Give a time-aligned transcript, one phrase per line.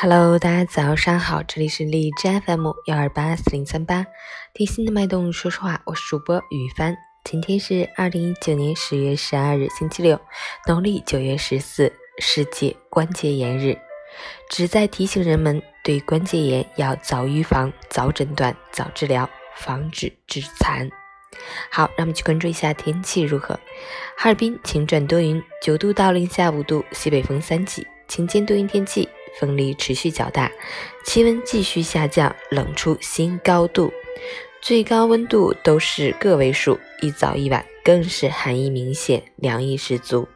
[0.00, 4.06] Hello，大家早上好，这里是荔枝 FM 幺二八四零三八，
[4.54, 6.96] 贴心的脉动，说实话，我是主播雨帆。
[7.24, 10.20] 今天是二零一九年十月十二日，星期六，
[10.68, 13.76] 农历九月十四，世界关节炎日，
[14.48, 20.88] 旨在提醒人们对关节炎要早预防、早诊断、早治疗，防止致残。
[21.72, 23.58] 好，让我们去关注一下天气如何。
[24.16, 29.08] 哈尔滨晴转多云，九度到零下五度，西北风三级，晴间多云天气。
[29.38, 30.50] 风力持续较大，
[31.04, 33.92] 气温继续下降，冷出新高度，
[34.60, 40.28] 最高温度都是个位数，一早一晚更是寒意明显，凉意十足。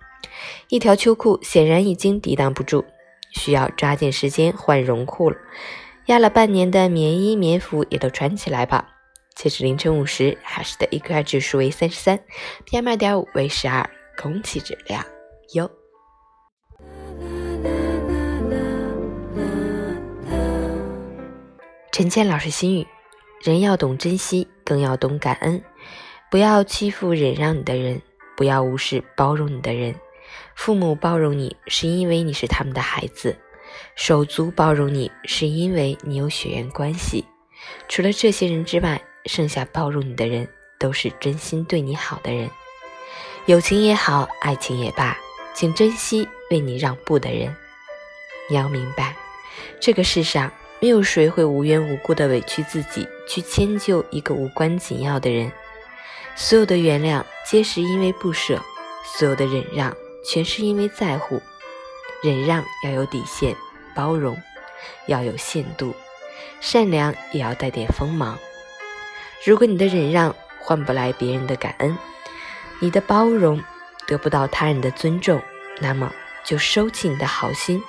[0.69, 2.85] 一条秋裤显然已经抵挡不住，
[3.33, 5.37] 需要抓紧时间换绒裤了。
[6.07, 8.89] 压了半年的棉衣棉服也都穿起来吧。
[9.35, 12.19] 截止凌晨五时，海市的 AQI 指数为三十三
[12.67, 15.05] ，PM 二点五为十二，空气质量
[15.55, 15.82] 优。
[21.93, 22.87] 陈倩老师心语：
[23.43, 25.63] 人要懂珍惜，更要懂感恩。
[26.31, 28.01] 不要欺负忍让你的人，
[28.35, 29.95] 不要无视包容你的人。
[30.57, 33.37] 父母包容你，是因为你是他们的孩子；
[33.95, 37.27] 手足包容你，是因为你有血缘关系。
[37.91, 42.49] 除了这些人之外，剩下包容你的人，都是真心对你好的人。
[43.45, 45.15] 友情也好，爱情也罢，
[45.53, 47.55] 请珍惜为你让步的人。
[48.49, 49.15] 你要明白，
[49.79, 50.51] 这个世上。
[50.83, 55.53] 没有谁会无缘无故的委屈自己去迁就一个无关紧要的人，
[56.35, 58.61] 所有的原谅皆是因为不舍，
[59.05, 61.41] 所有的忍让全是因为在乎。
[62.21, 63.55] 忍让要有底线，
[63.95, 64.37] 包容
[65.07, 65.95] 要有限度，
[66.61, 68.37] 善良也要带点锋芒。
[69.47, 71.97] 如果你的忍让换不来别人的感恩，
[72.81, 73.63] 你的包容
[74.09, 75.41] 得不到他人的尊重，
[75.79, 76.13] 那么
[76.45, 77.81] 就收起你的好心。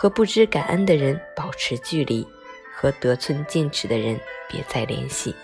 [0.00, 2.26] 和不知感恩的人保持距离，
[2.74, 5.36] 和得寸进尺的人别再联系。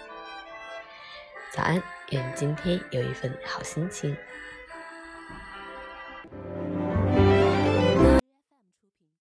[1.53, 4.17] 早安，愿今天有一份好心情。